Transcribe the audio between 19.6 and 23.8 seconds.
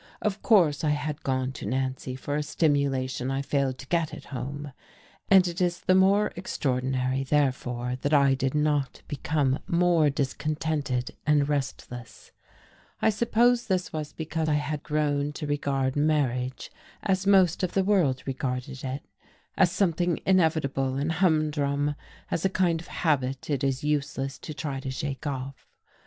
something inevitable and humdrum, as a kind of habit it